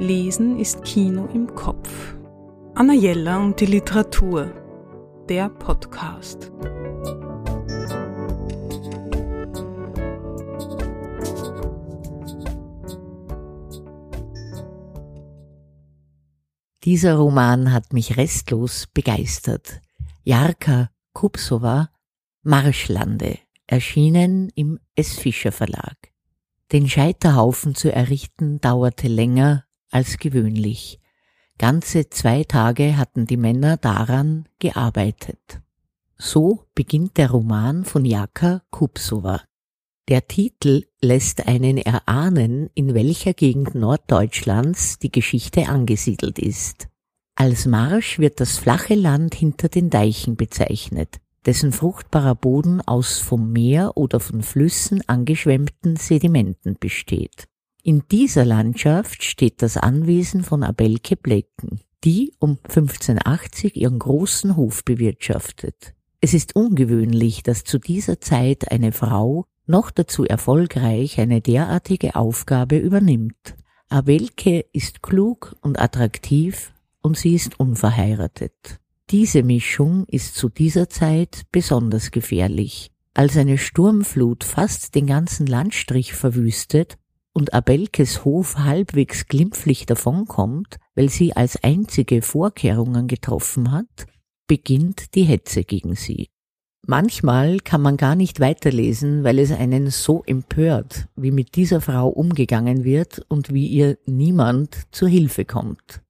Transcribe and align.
Lesen 0.00 0.58
ist 0.58 0.82
Kino 0.82 1.26
im 1.26 1.54
Kopf. 1.54 2.16
Anna 2.74 2.94
Jella 2.94 3.36
und 3.36 3.60
die 3.60 3.66
Literatur. 3.66 4.50
Der 5.28 5.50
Podcast. 5.50 6.50
Dieser 16.84 17.16
Roman 17.16 17.70
hat 17.70 17.92
mich 17.92 18.16
restlos 18.16 18.86
begeistert. 18.86 19.82
Jarka 20.22 20.88
Kupsova, 21.12 21.90
Marschlande, 22.42 23.38
erschienen 23.66 24.48
im 24.54 24.80
S. 24.94 25.18
Fischer 25.18 25.52
Verlag. 25.52 25.98
Den 26.72 26.88
Scheiterhaufen 26.88 27.74
zu 27.74 27.92
errichten 27.92 28.62
dauerte 28.62 29.06
länger 29.06 29.66
als 29.90 30.18
gewöhnlich. 30.18 30.98
Ganze 31.58 32.08
zwei 32.08 32.44
Tage 32.44 32.96
hatten 32.96 33.26
die 33.26 33.36
Männer 33.36 33.76
daran 33.76 34.48
gearbeitet. 34.58 35.60
So 36.16 36.64
beginnt 36.74 37.16
der 37.16 37.30
Roman 37.30 37.84
von 37.84 38.04
Jaka 38.04 38.62
Kupsova. 38.70 39.42
Der 40.08 40.26
Titel 40.26 40.86
lässt 41.00 41.46
einen 41.46 41.78
erahnen, 41.78 42.70
in 42.74 42.94
welcher 42.94 43.32
Gegend 43.32 43.74
Norddeutschlands 43.74 44.98
die 44.98 45.12
Geschichte 45.12 45.68
angesiedelt 45.68 46.38
ist. 46.38 46.88
Als 47.36 47.64
Marsch 47.64 48.18
wird 48.18 48.40
das 48.40 48.58
flache 48.58 48.94
Land 48.94 49.34
hinter 49.34 49.68
den 49.68 49.88
Deichen 49.88 50.36
bezeichnet, 50.36 51.20
dessen 51.46 51.72
fruchtbarer 51.72 52.34
Boden 52.34 52.80
aus 52.80 53.18
vom 53.18 53.52
Meer 53.52 53.96
oder 53.96 54.20
von 54.20 54.42
Flüssen 54.42 55.00
angeschwemmten 55.06 55.96
Sedimenten 55.96 56.76
besteht. 56.78 57.49
In 57.82 58.02
dieser 58.10 58.44
Landschaft 58.44 59.24
steht 59.24 59.62
das 59.62 59.78
Anwesen 59.78 60.42
von 60.42 60.62
Abelke 60.62 61.16
Blecken, 61.16 61.80
die 62.04 62.34
um 62.38 62.58
1580 62.62 63.76
ihren 63.76 63.98
großen 63.98 64.56
Hof 64.56 64.84
bewirtschaftet. 64.84 65.94
Es 66.20 66.34
ist 66.34 66.54
ungewöhnlich, 66.54 67.42
dass 67.42 67.64
zu 67.64 67.78
dieser 67.78 68.20
Zeit 68.20 68.70
eine 68.70 68.92
Frau 68.92 69.46
noch 69.66 69.90
dazu 69.90 70.24
erfolgreich 70.24 71.18
eine 71.18 71.40
derartige 71.40 72.16
Aufgabe 72.16 72.76
übernimmt. 72.76 73.56
Abelke 73.88 74.66
ist 74.72 75.02
klug 75.02 75.56
und 75.62 75.80
attraktiv 75.80 76.74
und 77.00 77.16
sie 77.16 77.34
ist 77.34 77.58
unverheiratet. 77.58 78.78
Diese 79.08 79.42
Mischung 79.42 80.04
ist 80.06 80.34
zu 80.34 80.50
dieser 80.50 80.90
Zeit 80.90 81.42
besonders 81.50 82.10
gefährlich. 82.10 82.90
Als 83.14 83.36
eine 83.36 83.58
Sturmflut 83.58 84.44
fast 84.44 84.94
den 84.94 85.06
ganzen 85.06 85.46
Landstrich 85.46 86.12
verwüstet, 86.12 86.98
und 87.32 87.54
Abelkes 87.54 88.24
Hof 88.24 88.56
halbwegs 88.56 89.26
glimpflich 89.26 89.86
davonkommt, 89.86 90.78
weil 90.94 91.08
sie 91.08 91.36
als 91.36 91.62
einzige 91.62 92.22
Vorkehrungen 92.22 93.06
getroffen 93.06 93.72
hat, 93.72 94.06
beginnt 94.46 95.14
die 95.14 95.22
Hetze 95.22 95.64
gegen 95.64 95.94
sie. 95.94 96.28
Manchmal 96.86 97.58
kann 97.60 97.82
man 97.82 97.96
gar 97.96 98.16
nicht 98.16 98.40
weiterlesen, 98.40 99.22
weil 99.22 99.38
es 99.38 99.52
einen 99.52 99.90
so 99.90 100.24
empört, 100.24 101.08
wie 101.14 101.30
mit 101.30 101.54
dieser 101.54 101.80
Frau 101.80 102.08
umgegangen 102.08 102.84
wird 102.84 103.24
und 103.28 103.52
wie 103.52 103.66
ihr 103.66 103.98
niemand 104.06 104.86
zur 104.90 105.08
Hilfe 105.08 105.44
kommt. 105.44 106.00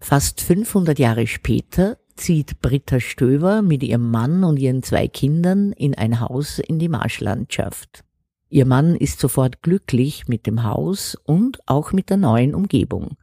Fast 0.00 0.40
500 0.40 0.98
Jahre 0.98 1.26
später 1.26 1.98
zieht 2.16 2.60
Britta 2.60 3.00
Stöver 3.00 3.62
mit 3.62 3.82
ihrem 3.82 4.10
Mann 4.10 4.44
und 4.44 4.58
ihren 4.58 4.82
zwei 4.82 5.08
Kindern 5.08 5.72
in 5.72 5.94
ein 5.94 6.20
Haus 6.20 6.58
in 6.58 6.78
die 6.78 6.88
Marschlandschaft. 6.88 8.04
Ihr 8.50 8.64
Mann 8.64 8.96
ist 8.96 9.20
sofort 9.20 9.62
glücklich 9.62 10.26
mit 10.26 10.46
dem 10.46 10.62
Haus 10.62 11.16
und 11.24 11.58
auch 11.66 11.92
mit 11.92 12.08
der 12.08 12.16
neuen 12.16 12.54
Umgebung. 12.54 13.16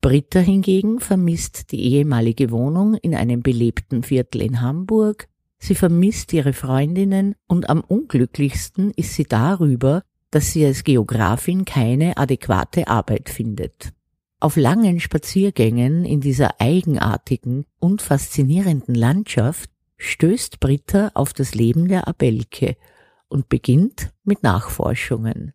Britta 0.00 0.38
hingegen 0.38 1.00
vermisst 1.00 1.72
die 1.72 1.82
ehemalige 1.82 2.50
Wohnung 2.50 2.94
in 2.94 3.14
einem 3.14 3.42
belebten 3.42 4.02
Viertel 4.02 4.42
in 4.42 4.60
Hamburg, 4.60 5.28
sie 5.58 5.74
vermisst 5.74 6.32
ihre 6.32 6.52
Freundinnen 6.52 7.34
und 7.46 7.68
am 7.68 7.80
unglücklichsten 7.80 8.90
ist 8.96 9.14
sie 9.14 9.24
darüber, 9.24 10.02
dass 10.30 10.52
sie 10.52 10.64
als 10.66 10.84
Geografin 10.84 11.64
keine 11.64 12.16
adäquate 12.16 12.88
Arbeit 12.88 13.28
findet. 13.28 13.92
Auf 14.40 14.56
langen 14.56 15.00
Spaziergängen 15.00 16.04
in 16.04 16.20
dieser 16.20 16.60
eigenartigen 16.60 17.64
und 17.78 18.02
faszinierenden 18.02 18.94
Landschaft 18.94 19.70
stößt 19.96 20.60
Britta 20.60 21.10
auf 21.14 21.32
das 21.32 21.54
Leben 21.54 21.88
der 21.88 22.08
Abelke 22.08 22.76
und 23.34 23.48
beginnt 23.48 24.12
mit 24.22 24.44
Nachforschungen. 24.44 25.52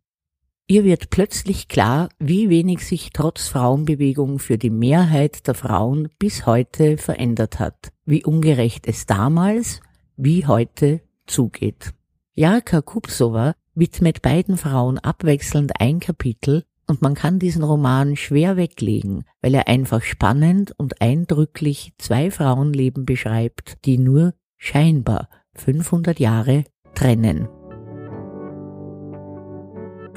Ihr 0.67 0.84
wird 0.84 1.09
plötzlich 1.09 1.67
klar, 1.67 2.09
wie 2.19 2.50
wenig 2.50 2.85
sich 2.85 3.09
trotz 3.12 3.47
Frauenbewegung 3.47 4.38
für 4.38 4.59
die 4.59 4.69
Mehrheit 4.69 5.47
der 5.47 5.56
Frauen 5.56 6.09
bis 6.19 6.45
heute 6.45 6.97
verändert 6.97 7.57
hat, 7.57 7.91
wie 8.06 8.23
ungerecht 8.23 8.85
es 8.85 9.07
damals 9.07 9.79
wie 10.16 10.45
heute 10.45 11.01
zugeht. 11.25 11.94
Jarka 12.35 12.81
Kupsova 12.81 13.56
widmet 13.73 14.22
beiden 14.22 14.57
Frauen 14.57 15.00
abwechselnd 15.00 15.72
ein 15.79 16.01
Kapitel 16.01 16.66
und 16.85 17.01
man 17.01 17.16
kann 17.16 17.40
diesen 17.40 17.63
Roman 17.63 18.17
schwer 18.17 18.57
weglegen, 18.57 19.23
weil 19.41 19.56
er 19.56 19.67
einfach 19.67 20.03
spannend 20.03 20.73
und 20.78 21.01
eindrücklich 21.01 21.94
zwei 21.97 22.29
Frauenleben 22.29 23.06
beschreibt, 23.06 23.85
die 23.85 23.97
nur 23.97 24.34
scheinbar 24.57 25.29
500 25.56 26.19
Jahre 26.19 26.66
trennen. 26.94 27.47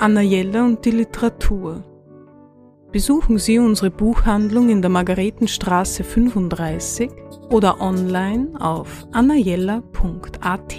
Anna 0.03 0.21
Jella 0.21 0.65
und 0.65 0.85
die 0.85 0.91
Literatur. 0.91 1.85
Besuchen 2.91 3.39
Sie 3.39 3.61
unsere 3.61 3.89
Buchhandlung 3.89 4.69
in 4.69 4.83
der 4.83 4.91
Margaretenstraße 4.91 6.03
35 6.03 7.09
oder 7.51 7.81
online 7.81 8.49
auf 8.59 9.07
annajella.at. 9.12 10.75